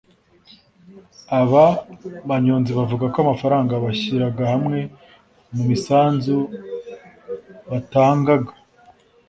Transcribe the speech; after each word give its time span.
Aba 1.39 1.65
banyonzi 2.29 2.71
bavuga 2.79 3.05
ko 3.13 3.17
amafaranga 3.25 3.73
bashyiraga 3.83 4.43
hamwe 4.53 4.79
mu 5.55 5.63
misanzu 5.69 6.37
batangaga 7.69 8.51